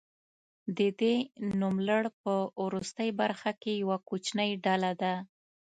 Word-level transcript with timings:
د 0.77 0.79
دې 0.99 1.15
نوملړ 1.61 2.03
په 2.21 2.33
وروستۍ 2.63 3.09
برخه 3.21 3.51
کې 3.61 3.71
یوه 3.83 3.97
کوچنۍ 4.09 4.51
ډله 4.65 4.91
ده. 5.01 5.15